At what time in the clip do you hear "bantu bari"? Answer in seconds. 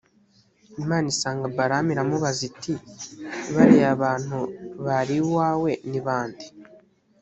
4.01-5.15